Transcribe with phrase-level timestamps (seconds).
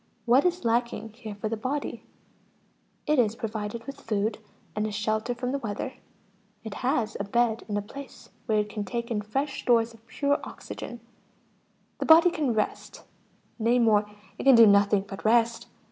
[0.25, 2.03] What is lacking here for the body?
[3.05, 4.39] It is provided with food,
[4.75, 5.93] and a shelter from the weather,
[6.63, 10.07] it has a bed and a place where it can take in fresh stores of
[10.07, 11.01] pure oxygen;
[11.99, 13.03] the body can rest,
[13.59, 14.09] nay more,
[14.39, 15.67] it can do nothing but rest.